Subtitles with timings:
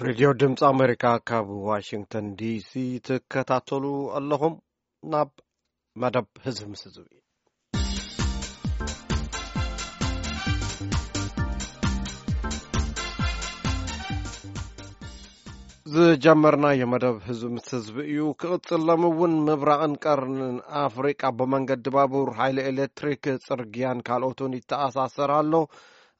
[0.00, 2.70] ሬድዮ ድምፂ ኣሜሪካ ካብ ዋሽንተን ዲሲ
[3.06, 3.84] ትከታተሉ
[4.18, 4.54] ኣለኹም
[5.12, 5.30] ናብ
[6.02, 7.28] መደብ ህዝቢ ምስ ህዝቢ እዩ
[15.96, 20.56] ዝጀመርናየ መደብ ህዝቢ ምስ ህዝቢ እዩ ክቕጽል ሎም እውን ምብራቕን ቀርንን
[20.86, 25.54] ኣፍሪቃ ብመንገዲ ባቡር ኃይለ ኤሌትሪክ ፅርግያን ካልኦትን ይተኣሳሰር ኣሎ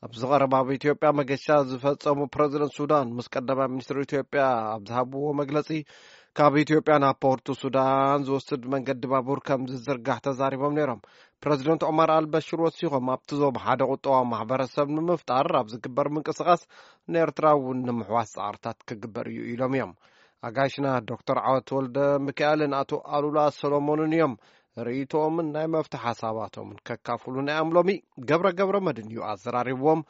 [0.06, 5.68] ኣብዚ ቐረባ ኣብ ኢትዮጵያ መገሻ ዝፈፀሙ ፕረዚደንት ሱዳን ምስ ቀዳማ ሚኒስትር ኢትዮጵያ ኣብ ዝሃብዎ መግለጺ
[6.38, 11.02] ካብ ኢትዮጵያ ናብ ፖርቱ ሱዳን ዝወስድ መንገዲ ባቡር ከምዚ ዝርጋሕ ተዛሪቦም ነይሮም
[11.44, 16.62] ፕረዚደንት ዑማር አልበሺር ወሲኮም ኣብቲ ዞም ሓደ ቁጠዋ ማሕበረሰብ ንምፍጣር ኣብ ዝግበር ምንቅስቓስ
[17.12, 19.92] ንኤርትራ እውን ንምሕዋስ ፃዕርታት ክግበር እዩ ኢሎም እዮም
[20.48, 21.98] ኣጋሽና ዶክተር ዓወት ወልደ
[22.28, 24.34] ሚካኤልን ኣቶ ኣሉላ ሰሎሞንን እዮም
[24.86, 27.90] ርኢቶኦምን ናይ መፍትሒ ሓሳባቶምን ከካፍሉ ኒኣም ሎሚ
[28.28, 30.00] ገብረ ገብረ መድን እዩ ኣዘራሪብዎም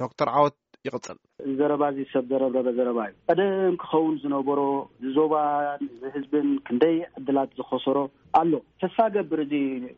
[0.00, 1.16] ዶክተር ዓወት ይቅፅል
[1.50, 4.60] እዘረባ እዚ ሰብ ዘረብረበ ዘረባ እዩ ቀደም ክኸውን ዝነበሮ
[5.16, 5.34] ዞባ
[6.16, 7.98] ህዝብን ክንደይ ዕድላት ዝኸሰሮ
[8.40, 9.52] ኣሎ ሕሳ ገብር እዙ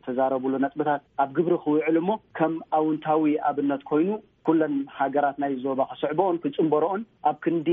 [0.07, 2.09] ተዛረብሉ ነፅብታት ኣብ ግብሪ ክውዕል እሞ
[2.41, 4.11] ከም ኣውንታዊ ኣብነት ኮይኑ
[4.49, 7.69] ኩለን ሃገራት ናይ ዞባ ክስዕበኦን ክፅምበሮኦን ኣብ ክንዲ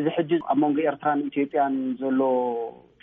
[0.00, 2.20] እዚ ሕጂ ኣብ መንጎ ኤርትራን ኢትዮጵያን ዘሎ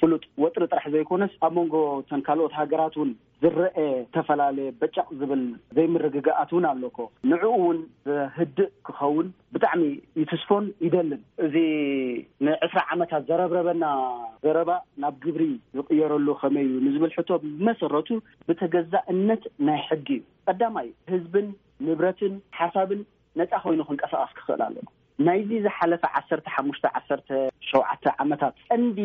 [0.01, 1.73] ፍሉጥ ወጥሪ ጥራሕ ዘይኮነስ ኣብ መንጎ
[2.09, 3.09] ተን ካልኦት ሃገራት ውን
[3.43, 5.43] ዝርአ ዝተፈላለየ በጫቅ ዝብል
[5.77, 6.97] ዘይምርግግኣት ውን ኣለኮ
[7.31, 9.83] ንዕኡ እውን ዘህድእ ክኸውን ብጣዕሚ
[10.21, 11.55] ይትስፎን ይደልን እዚ
[12.47, 13.85] ንዕስራ ዓመታት ዘረብረበና
[14.45, 14.69] ዘረባ
[15.03, 15.45] ናብ ግብሪ
[15.79, 18.09] ዝቕየረሉ ከመይ እዩ ንዝብል ሕቶ ብመሰረቱ
[18.47, 21.49] ብተገዛእነት ናይ ሕጊ እዩ ቀዳማይ ህዝብን
[21.87, 23.01] ንብረትን ሓሳብን
[23.41, 24.89] ነፃ ኮይኑ ክንቀስቃስ ክኽእል ኣለኩ
[25.27, 27.29] ናይዚ ዝሓለፈ ዓሰርተ ሓሙሽተ ዓሰርተ
[27.69, 28.99] ሸውዓተ ዓመታት ቀንዲ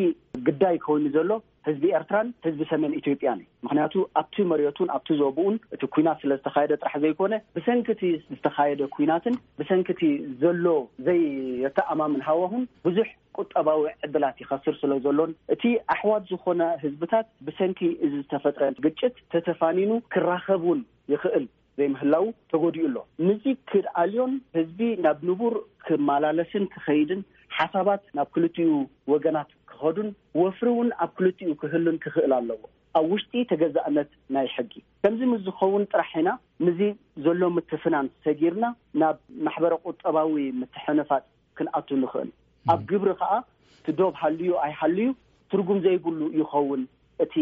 [0.46, 1.30] ግዳይ ኮይኑ ዘሎ
[1.68, 6.94] ህዝቢ ኤርትራን ህዝቢ ሰሜን ኢትዮጵያን ዩ ምክንያቱ ኣብቲ መሬቱን ኣብቲ ዘብኡን እቲ ኩናት ስለዝተካየደ ጥራሕ
[7.04, 8.02] ዘይኮነ ብሰንኪቲ
[8.34, 10.02] ዝተካየደ ኩናትን ብሰንኪቲ
[10.44, 10.64] ዘሎ
[11.08, 13.08] ዘይተኣማምን ሃዋሁን ብዙሕ
[13.40, 15.62] ቁጠባዊ ዕድላት ይኸስር ስለ ዘሎን እቲ
[15.96, 20.82] ኣሕዋት ዝኾነ ህዝብታት ብሰንኪ እዚ ዝተፈጥረ ግጭት ተተፋኒኑ ክራኸብውን
[21.14, 21.46] ይኽእል
[21.78, 22.96] ዘይምህላው ተገዲኡ ኣሎ
[23.28, 25.54] ምዚ ክድኣልዮን ህዝቢ ናብ ንቡር
[25.86, 27.20] ክመላለስን ክኸይድን
[27.56, 28.70] ሓሳባት ናብ ክልቲኡ
[29.12, 30.08] ወገናት ክኸዱን
[30.42, 32.58] ወፍሪ እውን ኣብ ክልቲኡ ክህልን ክኽእል ኣለዎ
[32.98, 34.72] ኣብ ውሽጢ ተገዛእነት ናይ ሕጊ
[35.02, 36.30] ከምዚ ምዝኸውን ጥራሕ ኢና
[36.66, 36.80] ምዚ
[37.26, 38.66] ዘሎ ምትፍናን ሰጊርና
[39.02, 39.16] ናብ
[39.46, 41.22] ማሕበረ ቁጠባዊ ምትሕንፋጥ
[41.58, 42.30] ክንኣቱ ንኽእል
[42.72, 43.32] ኣብ ግብሪ ከዓ
[43.86, 45.08] ትዶብ ሃልዩ ኣይ ሃልዩ
[45.52, 46.80] ትርጉም ዘይብሉ ይኸውን
[47.24, 47.34] እቲ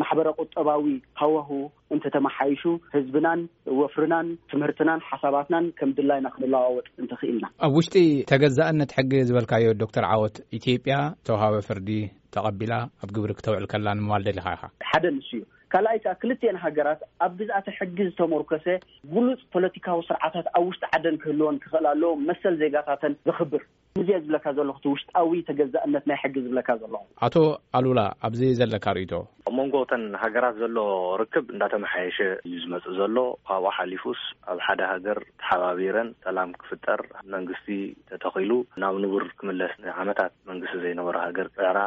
[0.00, 0.84] ማሕበረ ቁጠባዊ
[1.20, 1.50] ሃዋህ
[1.94, 2.62] እንተተመሓይሹ
[2.94, 3.40] ህዝብናን
[3.80, 7.96] ወፍርናን ትምህርትናን ሓሳባትናን ከም ድላይና ክንለዋወጥ እንትኽኢልና ኣብ ውሽጢ
[8.32, 10.96] ተገዛእነት ሕጊ ዝበልካዮ ዶክተር ዓወት ኢትዮጵያ
[11.28, 11.88] ተውሃበ ፍርዲ
[12.36, 12.74] ተቐቢላ
[13.04, 15.42] ኣብ ግብሪ ክተውዕል ከላ ንምባል ደሊኻ ኢኻ ሓደ ንስ እዩ
[15.74, 18.66] ካልኣይ ከዓ ክልትኤን ሃገራት ኣብ ግዝኣተ ሕጊ ዝተመርኮሰ
[19.14, 23.62] ጉሉፅ ፖለቲካዊ ስርዓታት ኣብ ውሽጢ ዓደን ክህልዎን ክኽእል ኣለዎ መሰል ዜጋታተን ዝኽብር
[23.98, 26.94] ምዚኣ ዝብለካ ዘሎኩት ውሽጥ ኣዊይ ተገዛእነት ናይ ሕጊ ዝብለካ ዘሎ
[27.26, 27.36] ኣቶ
[27.76, 29.12] ኣሉላ ኣብዚ ዘለካ ርእቶ
[29.48, 30.78] ኣብ መንጎ እተን ሃገራት ዘሎ
[31.20, 33.16] ርክብ እንዳተመሓየሸ እዩ ዝመፅእ ዘሎ
[33.48, 34.20] ካብኣ ሓሊፉስ
[34.52, 37.02] ኣብ ሓደ ሃገር ተሓባቢረን ሰላም ክፍጠር
[37.36, 37.68] መንግስቲ
[38.10, 38.52] ተተኺሉ
[38.84, 41.78] ናብ ንቡር ክምለስ ንዓመታት መንግስቲ ዘይነበረ ሃገር ፅዕራ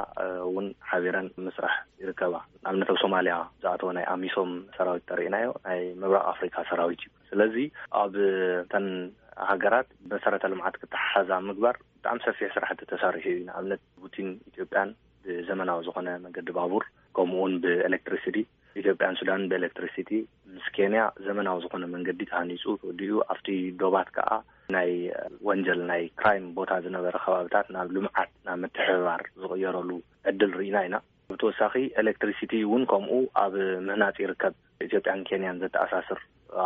[0.48, 2.34] እውን ሓቢረን ምስራሕ ይርከባ
[2.72, 7.56] ኣብነት ኣብ ሶማልያ ብዛኣተ ናይ ኣሚሶም ሰራዊት ተርእናዮ ናይ ምብራቅ ኣፍሪካ ሰራዊት እዩ ስለዚ
[8.04, 8.88] ኣብተን
[9.50, 14.90] ሃገራት መሰረተ ልምዓት ክትሓሓዛ ምግባር ብጣዕሚ ሰፊሕ ስራሕቲ ተሳሪሑ ኢንኣብነት ቡቲን ኢትዮጵያን
[15.24, 16.84] ብዘመናዊ ዝኮነ መንገዲ ባቡር
[17.18, 18.38] ከምኡውን ብኤሌክትሪሲቲ
[18.82, 20.12] ኢትዮጵያን ሱዳን ብኤሌክትሪሲቲ
[20.54, 23.48] ምስ ኬንያ ዘመናዊ ዝኮነ መንገዲ ተሃኒፁ ተወዲዩ ኣብቲ
[23.82, 24.30] ዶባት ከዓ
[24.76, 24.92] ናይ
[25.50, 29.90] ወንጀል ናይ ክራይም ቦታ ዝነበረ ከባብታት ናብ ልምዓት ናብ ምትሕበባር ዝቕየረሉ
[30.32, 30.98] ዕድል ርኢና ኢና
[31.34, 33.14] ብተወሳኺ ኤሌክትሪሲቲ እውን ከምኡ
[33.46, 33.56] ኣብ
[33.90, 34.54] ምህናፂ ይርከብ
[34.90, 36.22] ኢትዮጵያን ኬንያን ዘተኣሳስር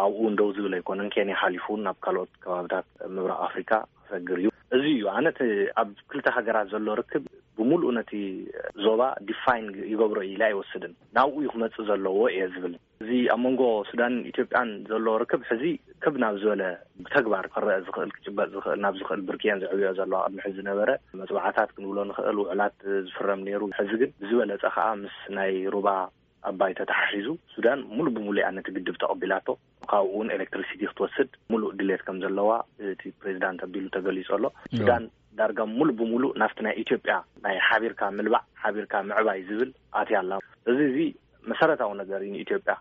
[0.06, 3.72] ኣብኡ ንደዉ ዝብል ኣይኮነን ኬንያ ሓሊፉ ውን ናብ ካልኦት ከባብታት ምብራቅ ኣፍሪካ
[4.06, 5.40] ክሰግር እዩ እዚ እዩ ኣነት
[5.80, 7.24] ኣብ ክልተ ሃገራት ዘሎ ርክብ
[7.58, 8.12] ብምሉእ ነቲ
[8.84, 12.74] ዞባ ዲፋይን ይገብሮ እኢ ለ ኣይወስድን ናብኡ ይ ክመፅእ ዘለዎ እየ ዝብል
[13.04, 15.64] እዚ ኣብ መንጎ ሱዳን ኢትዮጵያን ዘለ ርክብ ሕዚ
[16.06, 16.64] ከብ ናብ ዝበለ
[17.04, 20.90] ብተግባር ክረአ ዝኽእል ክጭበጥ ዝኽእል ናብ ዝኽእል ብርክዮን ዝዕብኦ ዘለዋ ኣምሕ ዝነበረ
[21.22, 22.78] መፅባዕታት ክንብሎ ንክእል ውዕላት
[23.10, 25.88] ዝፍረም ነይሩ ሕዚ ግን ብዝበለፀ ከዓ ምስ ናይ ሩባ
[26.50, 29.48] ኣባይተ ተሓሒዙ ሱዳን ሙሉእ ብሙሉ እኣነቲ ግድብ ተቐቢላቶ
[29.92, 32.50] ካብኡ ውን ኤሌክትሪሲቲ ክትወስድ ሙሉእ ድሌት ከም ዘለዋ
[32.94, 34.46] እቲ ፕሬዚዳንት ኣዲሉ ተገሊፆ ኣሎ
[34.78, 35.04] ሱዳን
[35.40, 37.14] ዳርጋ ሙሉእ ብሙሉእ ናፍቲ ናይ ኢትዮጵያ
[37.46, 40.34] ናይ ሓቢርካ ምልባዕ ሓቢርካ ምዕባይ ዝብል ኣትያ ኣላ
[40.72, 40.98] እዚ እዚ
[41.52, 42.74] መሰረታዊ ነገር ዩኢትዮጵያ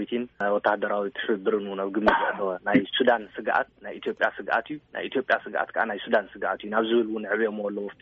[0.00, 0.22] ሪቲን
[0.56, 5.84] ወታደራዊ ትሽርድርን ንኣግሚ ዘለወ ናይ ሱዳን ስግኣት ናይ ኢያ ስግኣት እዩ ናይ ኢዮያ ስግኣት ከዓ
[5.90, 8.00] ናይ ሱዳን ስግኣት እዩ ናብ ዝብል እውን ዕብዮ መበሎ ወፍ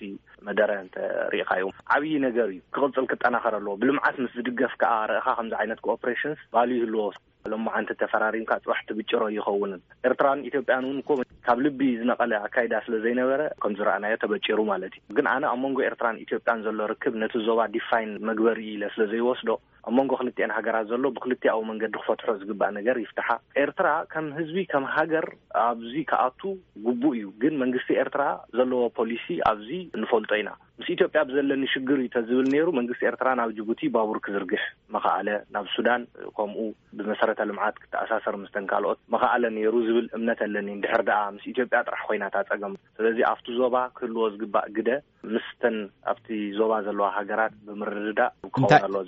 [0.49, 5.55] መደረ ተሪኢካ እዩ ዓብይ ነገር እዩ ክቅፅል ክጠናኸረ ኣለዎ ብልምዓት ምስ ዝድገፍ ከዓ ርእካ ከምዚ
[5.63, 7.05] ዓይነት ኮኦፖሬሽንስ ባሉ ህልዎ
[7.53, 10.99] ሎማ ዓነት ተፈራሪምካ ፅዋሕቲ ብጭሮ ይኸውንን ኤርትራን ኢትዮጵያን እውን
[11.47, 15.79] ካብ ልቢ ዝነቐለ ኣካይዳ ስለ ዘይነበረ ከም ዝረአናዮ ተበጭሩ ማለት እዩ ግን ኣነ ኣብ መንጎ
[15.89, 19.51] ኤርትራን ኢትዮጵያን ዘሎ ርክብ ነቲ ዞባ ዲፋይን መግበሪ ኢ ስለዘይወስዶ
[19.88, 23.29] ኣብ መንጎ ክልትአን ሃገራት ዘሎ ብክልቲያዊ መንገዲ ክፈትሖ ዝግባእ ነገር ይፍትሓ
[23.62, 25.26] ኤርትራ ከም ህዝቢ ከም ሃገር
[25.67, 26.40] ኣብዚ ከኣቱ
[26.88, 28.25] ጉቡእ እዩ ግን መንግስቲ ኤርትራ
[28.58, 29.70] ዘለዎ ፖሊሲ ኣብዚ
[30.02, 34.62] ንፈልጦ ኢና ምስ ኢትዮጵያ ብዘለኒ ሽግር እዩ ዝብል ነይሩ መንግስቲ ኤርትራ ናብ ጅቡቲ ባቡር ክዝርግሕ
[34.94, 36.02] መክኣለ ናብ ሱዳን
[36.37, 36.62] ከምኡ
[36.99, 42.02] ብመሰረተ ልምዓት ክተኣሳሰር ምስተን ካልኦት መክኣለ ነይሩ ዝብል እምነት ኣለኒ ንድሕር ደኣ ምስ ኢትዮጵያ ጥራሕ
[42.11, 44.90] ኮይናታ ፀገም ስለዚ ኣብቲ ዞባ ክህልዎ ዝግባእ ግደ
[45.34, 45.76] ምስተን
[46.12, 46.26] ኣብቲ
[46.61, 49.02] ዞባ ዘለዋ ሃገራት ብምርድዳእ ክ ኣለዎ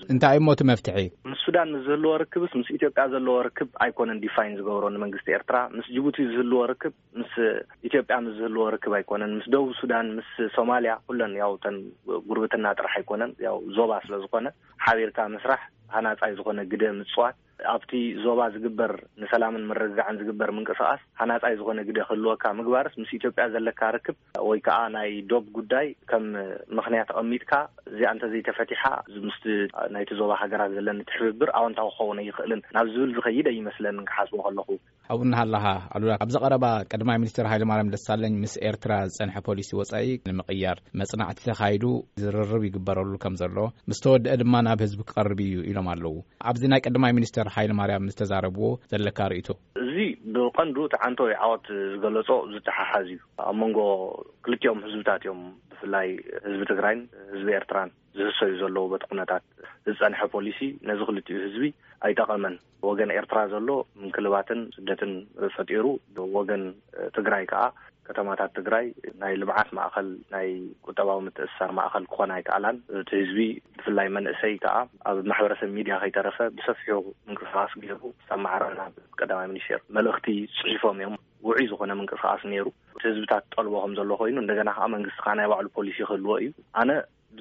[0.68, 5.56] መፍትሕ እዩ ምስ ሱዳን ምስዝህልዎ ርክብስ ምስ ኢትዮጵያ ዘለዎ ርክብ ኣይኮነን ዲፋይን ዝገብሮ ንመንግስቲ ኤርትራ
[5.76, 7.32] ምስ ጅቡቲ ዝህልዎ ርክብ ምስ
[7.88, 11.76] ኢትዮጵያ ምስ ዝህልዎ ርክብ ኣይኮነን ምስ ደቡብ ሱዳን ምስ ሶማልያ ኩለን ያው ተን
[12.28, 14.46] ጉርብትና ጥራሕ ኣይኮነን ያው ዞባ ስለዝኮነ
[14.86, 15.62] ሓቢርካ መስራሕ
[15.96, 17.36] ሃናፃይ ዝኮነ ግደ ምፅዋት
[17.74, 17.92] ኣብቲ
[18.24, 18.92] ዞባ ዝግበር
[19.22, 24.16] ንሰላምን መርግግዕን ዝግበር ምንቅስቃስ ሓናፃይ ዝኮነ ግደ ክህልወካ ምግባርስ ምስ ኢትዮጵያ ዘለካ ርክብ
[24.48, 26.24] ወይ ከዓ ናይ ዶብ ጉዳይ ከም
[26.78, 27.52] ምክንያት ተቐሚጥካ
[27.90, 28.82] እዚኣ እንተዘይተፈቲሓ
[29.28, 29.38] ምስ
[29.96, 34.68] ናይቲ ዞባ ሃገራት ዘለኒ ትሕብብር ኣወንታዊ ክኸውን ኣይኽእልን ናብ ዝብል ዝኸይድ ኣይመስለን ክሓፅዎ ከለኹ
[35.14, 35.64] ኣቡኡናሃለኻ
[35.96, 41.84] ኣሉላ ኣብዚ ቀረባ ቀደማ ሚኒስትር ሃይልማርያም ደሳለኝ ምስ ኤርትራ ዝፀንሐ ፖሊሲ ወፃኢ ንምቕያር መፅናዕቲ ተካይዱ
[42.22, 43.58] ዝርርብ ይግበረሉ ከም ዘሎ
[43.90, 46.14] ምስ ተወድአ ድማ ናብ ህዝቢ ክቀርብ እዩ ኢሎም ኣለዉ
[46.52, 49.48] ኣብዚ ናይ ቀማይ ሚኒስ ሓይሊ ማርያም ዝተዛረብዎ ዘለካ ርእቶ
[49.82, 49.96] እዚ
[50.36, 53.78] ብቐንዱ ቲ ዓንተይ ዓወት ዝገለፆ ዝተሓሓዝ እዩ ኣብ መንጎ
[54.46, 55.42] ክልክኦም ህዝብታት እዮም
[55.72, 56.08] ብፍላይ
[56.46, 57.02] ህዝቢ ትግራይን
[57.34, 59.44] ህዝቢ ኤርትራን ዝህሰዩ ዘለዉ በት ኩነታት
[59.92, 60.58] ዝፀንሐ ፖሊሲ
[60.88, 61.64] ነዚ ክልጥኡ ህዝቢ
[62.06, 62.54] ኣይጠቐመን
[62.88, 63.68] ወገን ኤርትራ ዘሎ
[64.02, 65.12] ምንክልባትን ስደትን
[65.56, 65.84] ፈጢሩ
[66.16, 66.62] ብወገን
[67.16, 67.64] ትግራይ ከዓ
[68.06, 68.86] ከተማታት ትግራይ
[69.20, 70.48] ናይ ልምዓት ማእከል ናይ
[70.88, 73.38] ቁጠባዊ ምትእስሳር ማእከል ክኾነ ኣይከኣላን እቲ ህዝቢ
[73.76, 74.74] ብፍላይ መንእሰይ ከዓ
[75.10, 76.96] ኣብ ማሕበረሰብ ሚድያ ከይተረፈ ብሰፊሑ
[77.28, 78.00] ምንቅስቃስ ገይሩ
[78.30, 78.82] ሰማዕረና
[79.20, 80.26] ቀዳማይ ሚኒስቴር መልእክቲ
[80.58, 81.16] ፅሒፎም እዮም
[81.48, 85.48] ውዒይ ዝኮነ ምንቅስቃስ ነይሩ እቲ ህዝብታት ጠልቦ ከም ዘሎ ኮይኑ እንደገና ከዓ መንግስቲ ከዓ ናይ
[85.52, 86.90] ባዕሉ ፖሊሲ ክህልዎ እዩነ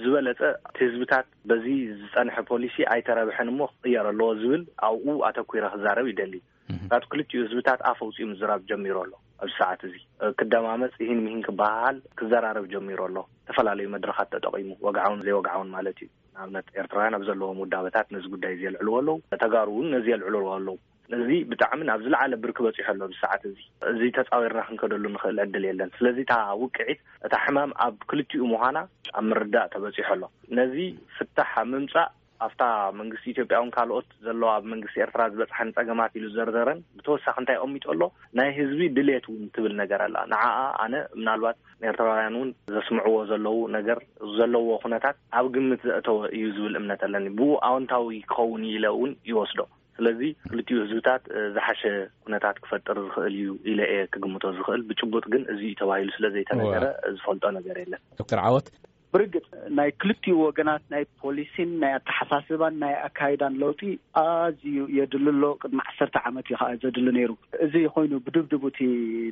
[0.01, 1.66] ዝበለፀ እቲ ህዝብታት በዚ
[2.01, 8.62] ዝፀንሐ ፖሊሲ ኣይተረብሐን ሞ ክቅየረ ኣለዎ ዝብል ኣብኡ ኣተኩረ ክዛረብ ይደሊእካት ክልትኡ ህዝብታት ኣፈውፅኡ ምዝራብ
[8.72, 9.95] ጀሚሮ ሎ ኣብዚ ሰዓት እዚ
[10.40, 16.68] ክደማመፅ ሂንምሂን ክበሃል ክዘራረብ ጀሚሮ ሎ ዝተፈላለዩ መድረካት ተጠቂሙ ወግዓውን ዘይ ወግዓውን ማለት እዩ ንኣብነት
[16.81, 20.78] ኤርትራውያን ኣብ ዘለዎ ውዳቦታት ነዚ ጉዳይ እዘየልዕልዎ ኣለው ተጋሩ እውን ነዚ የልዕሉዎ ኣለዉ
[21.18, 23.57] እዚ ብጣዕሚ ኣብዝለዓለ ብርክ በፂሖ ሎ ብሰዓት እዚ
[23.92, 28.77] እዚ ተፃዊርና ክንከደሉ ንክእል ዕድል የለን ስለዚ እታ ውቅዒት እታ ሕማም ኣብ ክልትኡ ምዃና
[29.19, 30.30] ኣብ ምርዳእ ተበፂሖ ሎ
[30.60, 30.75] ነዚ
[31.18, 32.10] ፍታሕ ኣብ ምምፃእ
[32.45, 32.63] ኣፍታ
[33.00, 37.86] መንግስቲ ኢትዮጵያ እውን ካልኦት ዘለዋ ኣብ መንግስቲ ኤርትራ ዝበፅሐኒ ፀገማት ኢሉ ዝዘርዘረን ብተወሳኺ እንታይ ቀሚጦ
[38.00, 38.06] ሎ
[38.39, 41.57] ናይ ህዝቢ ድሌት ውን ትብል ነገር ኣለ ንዓኣ ኣነ ምናልባት
[41.92, 44.01] ኤርትራውያን ውን ዘስምዕዎ ዘለው ነገር
[44.39, 49.62] ዘለዎ ኩነታት ኣብ ግምት ዘእተወ እዩ ዝብል እምነት ኣለኒ ብኣውንታዊ ክኸውን ኢ ለ እውን ይወስዶ
[49.98, 50.19] ስለዚ
[50.51, 51.24] ክልቲኡ ህዝብታት
[51.56, 51.81] ዝሓሸ
[52.25, 56.86] ኩነታት ክፈጥር ዝኽእል እዩ ኢለ እየ ክግምቶ ዝኽእል ብጭቡጥ ግን እዚዩ ተባሂሉ ስለዘይተነገረ
[57.18, 58.68] ዝፈልጦ ነገር የለን ዶክተር ዓወት
[59.13, 59.45] ብርግፅ
[59.77, 63.81] ናይ ክልቲኡ ወገናት ናይ ፖሊሲን ናይ ኣተሓሳስባን ናይ ኣካይዳን ለውጢ
[64.21, 67.31] ኣዝዩ የድል ሎ ቅድሚ ዓሰርተ ዓመት ዩ ከዓ ዘድሊ ነይሩ
[67.65, 68.80] እዚ ኮይኑ ብድብድቡ እቲ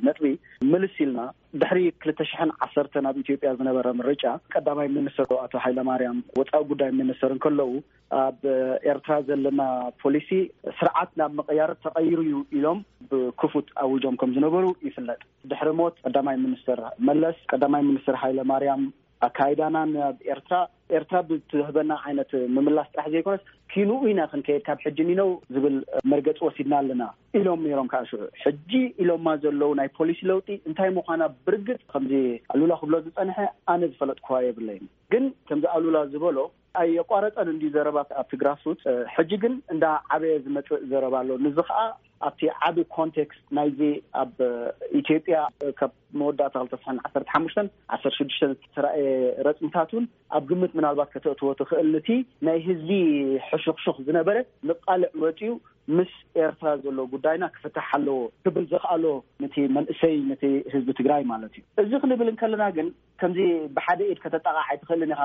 [0.08, 0.24] ነጥቢ
[0.72, 1.22] ምልስ ኢልና
[1.62, 4.24] ድሕሪ ክልተሽሕን ዓሰርተን ኣብ ኢትዮጵያ ዝነበረ መርጫ
[4.54, 7.70] ቀዳማይ ሚኒስትርኣቶ ሃይለማርያም ወፃኢ ጉዳይ ሚኒስተር ንከለዉ
[8.22, 8.40] ኣብ
[8.92, 9.60] ኤርትራ ዘለና
[10.04, 10.30] ፖሊሲ
[10.78, 12.80] ስርዓት ናብ መቕያር ተቀይሩ እዩ ኢሎም
[13.10, 15.20] ብክፉት ኣውጆም ከም ዝነበሩ ይፍለጥ
[15.52, 16.80] ድሕሪ ሞት ቀዳማይ ሚኒስትር
[17.10, 18.82] መለስ ቀዳማይ ሚኒስትር ሃይለማርያም
[19.26, 20.54] ኣካይዳና ብ ኤርትራ
[20.98, 25.76] ኤርትራ ብተህበና ዓይነት ምምላስ ጥራሕ ዘይኮነስ ኪንኡ ኢና ክንከይድ ካብ ሕጂ ኒነዉ ዝብል
[26.12, 27.04] መርገፂ ወሲድና ኣለና
[27.38, 28.70] ኢሎም ኔሮም ከዓ ሽዑ ሕጂ
[29.02, 32.12] ኢሎማ ዘለዉ ናይ ፖሊሲ ለውጢ እንታይ ምኳና ብርግፅ ከምዚ
[32.54, 33.36] ኣሉላ ክብሎ ዝፀንሐ
[33.74, 34.80] ኣነ ዝፈለጥ ክ የብለይ
[35.14, 36.38] ግን ከምዚ ኣሉላ ዝበሎ
[36.82, 38.80] ኣይ ኣቋረን እን ዘረባ ኣብ ትግራሱት
[39.16, 41.80] ሕጂ ግን እንዳ ዓበየ ዝመፅእ ዘረባ ሎ ንዚ ከዓ
[42.28, 43.80] ኣብቲ ዓብ ኮንቴክስት ናይዚ
[44.22, 44.36] ኣብ
[45.00, 45.36] ኢትዮጵያ
[45.80, 47.60] ካብ መወዳእታ ክልተስሕ ዓሰርተ ሓሙሽተ
[47.96, 49.06] ዓሰርተሽዱሽተን ስራአየ
[49.48, 50.04] ረፅምታት ን
[50.36, 52.08] ኣብ ግምት ምናልባት ከተእትወ ትኽእል ነቲ
[52.48, 52.90] ናይ ህዝቢ
[53.50, 54.36] ሕሹክሹኽ ዝነበረ
[54.70, 55.52] ንቓልዕ ወፅኡ
[55.98, 56.10] ምስ
[56.42, 59.04] ኤርትራ ዘሎ ጉዳይና ክፍትሕ ኣለዎ ክብል ዝኽኣሎ
[59.42, 60.42] ነቲ መንእሰይ ነቲ
[60.74, 62.88] ህዝቢ ትግራይ ማለት እ እዚ ክንብል ንከለና ግን
[63.20, 63.38] ከምዚ
[63.76, 65.22] ብሓደ ኢድ ከተጠቃዓይ ትኽእልን ኢኻ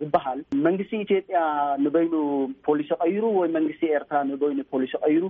[0.00, 1.42] ዝበሃል መንግስቲ ኢትዮ ያ
[1.84, 2.14] ንበይኑ
[2.68, 5.22] ፖሊስ ኣቀይሩ ወይ መንግስቲ ኤርትራ ንበይኑ ፖሊስ ተቀይሩ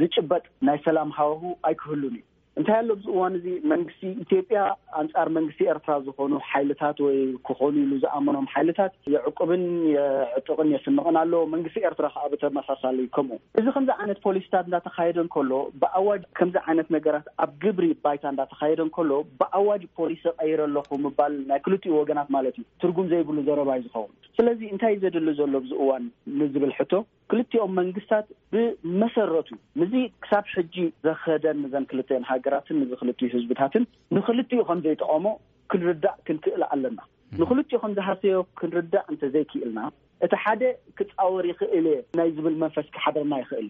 [0.00, 2.24] ዝጭበጥ ናይ ሰላም ሃወቡ ኣይክህሉን እዩ
[2.60, 4.58] እንታይ ኣሎ ብዚ እዋን እዚ መንግስቲ ኢትዮጵያ
[5.00, 7.16] ኣንፃር መንግስቲ ኤርትራ ዝኾኑ ሓይልታት ወይ
[7.48, 9.62] ክኾኑ ኢሉ ዝኣመኖም ሓይልታት የዕቁብን
[9.94, 15.52] የዕጡቕን የስንቕን ኣሎዎ መንግስቲ ኤርትራ ከዓ ብተመሳሳሊ ከምኡ እዚ ከምዚ ዓይነት ፖሊስታት እንዳተካየደ ከሎ
[15.84, 21.94] ብኣዋጅ ከምዚ ዓይነት ነገራት ኣብ ግብሪ ባይታ እንዳተካየደ ንከሎ ብኣዋጅ ፖሊስ ዘቀይረኣለኩ ምባል ናይ ክልትኡ
[22.00, 26.04] ወገናት ማለት እዩ ትርጉም ዘይብሉ ዘረባይ ዝኸውን ስለዚ እንታይ ዘድሊ ዘሎ ብዚ እዋን
[26.40, 26.92] ንዝብል ሕቶ
[27.32, 29.48] ክልቲኦም መንግስትታት ብመሰረቱ
[29.84, 30.74] እዚ ክሳብ ሕጂ
[31.06, 33.84] ዘኸደን ዘን ክልትዮን ሃገራትን ንዚ ክልዩ ህዝብታትን
[34.16, 35.26] ንክልኡ ከምዘይጠቀሞ
[35.72, 36.98] ክንርዳእ ክንክእል ኣለና
[37.42, 39.80] ንክልኡ ከምዝሃሰዮ ክንርዳእ እንተዘይክኢልና
[40.26, 40.62] እቲ ሓደ
[40.98, 43.68] ክፃወር ይክእል እየ ናይ ዝብል መንፈስክ ሓበርና ይክእል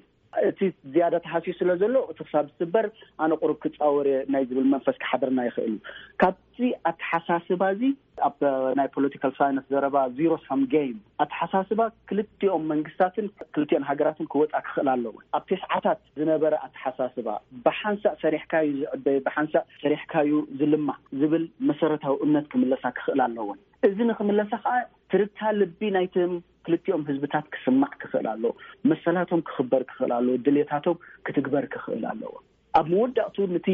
[0.48, 2.86] እቲ ዝያዳ ተሓሲ ስለ ዘሎ እቲ ክሳብ ዝዝበር
[3.24, 5.78] ኣነ ቁሩብ ክፃወርየ ናይ ዝብል መንፈስ ክሓደርና ይክእል እዩ
[6.20, 6.58] ካብዚ
[6.90, 7.82] ኣተሓሳስባ እዚ
[8.28, 8.38] ኣብ
[8.78, 15.44] ናይ ፖለቲካል ሳይነንስ ዘረባ ዚሮሶም ጋም ኣተሓሳስባ ክልቲኦም መንግስታትን ክልዮን ሃገራትን ክወፃ ክኽእል ኣለዎን ኣብ
[15.50, 17.28] ቴስዓታት ዝነበረ ኣተሓሳስባ
[17.66, 24.74] ብሓንሳእ ሰሪሕካዩ ዝዕበየ ብሓንሳእ ሰሪሕካዩ ዝልማዕ ዝብል መሰረታዊ እምነት ክምለሳ ክክእል ኣለዎን እዚ ንክምለሳ ከዓ
[25.12, 26.32] ትርታ ልቢ ናይትም
[26.66, 28.44] ክልቲኦም ህዝብታት ክስማዕ ክኽእል ኣለ
[28.90, 32.32] መሰላቶም ክክበር ክኽእል ኣለ ድሌታቶም ክትግበር ክክእል ኣለዎ
[32.80, 33.68] ኣብ መወዳእት ነቲ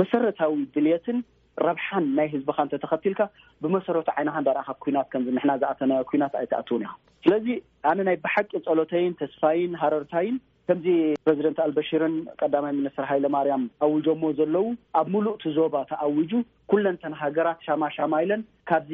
[0.00, 1.18] መሰረታዊ ድልትን
[1.66, 3.22] ረብሓን ናይ ህዝቢካ እንተተኸቲልካ
[3.64, 6.88] ብመሰረቱ ዓይነካ እዳረእካ ኩናት ከምዚ ምሕና ዝኣተናዮ ኩናት ኣይ ትኣትዉን ኢ
[7.24, 7.46] ስለዚ
[7.90, 10.36] ኣነ ናይ ብሓቂ ፀሎተይን ተስፋይን ሃረርታይን
[10.68, 10.86] ከምዚ
[11.24, 14.66] ፕረዚደንት ኣልበሽርን ቀዳማይ ሚኒስትር ሃይለማርያም ኣውጆዎ ዘለዉ
[15.00, 16.32] ኣብ ምሉእቲ ዞባ ተኣውጁ
[16.72, 18.92] ኩለንተን ሃገራት ሻማሻማ ኢለን ካብዚ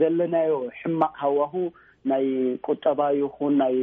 [0.00, 1.54] ዘለናዮ ሕማቅ ሃዋሁ
[2.10, 2.24] ናይ
[2.70, 3.74] ቁጠባ ይኹን ናይ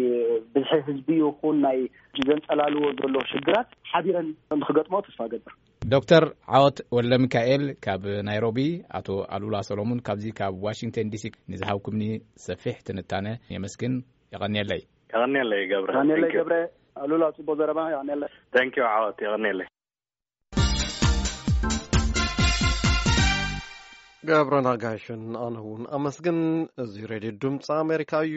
[0.53, 1.79] ብዝሒ ህዝቢ ይኹን ናይ
[2.27, 4.27] ዘንፀላልዎ ዘሎ ሽግራት ሓቢረን
[4.61, 5.55] ንክገጥሞ ተስፋ ገብር
[5.93, 6.23] ዶክተር
[6.57, 8.59] ዓወት ወሎ ሚካኤል ካብ ናይሮቢ
[8.99, 9.07] ኣቶ
[9.37, 12.03] ኣሉላ ሰሎሙን ካብዚ ካብ ዋሽንተን ዲሲ ንዝሃብኩምኒ
[12.47, 13.95] ሰፊሕ ትንታነ የመስግን
[14.35, 14.83] ይቀኒለይ
[15.25, 16.55] ይኒለይ ገረ ኒለይ ገብረ
[17.05, 18.21] ኣሉላ ቦ ዘረባ ይኒለ
[18.67, 19.67] ንኪዩ ዓወት ይኒለይ
[24.27, 26.39] ገብረና ጋሽን ኣነ እውን ኣመስግን
[26.83, 28.35] እዙ ሬድዩ ድምፂ ኣሜሪካ እዩ